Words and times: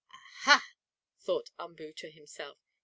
"Ah, 0.09 0.17
ha!" 0.39 0.65
thought 1.19 1.51
Umboo 1.59 1.93
to 1.93 2.09
himself. 2.09 2.57